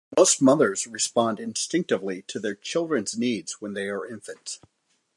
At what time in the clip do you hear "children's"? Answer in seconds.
2.55-3.15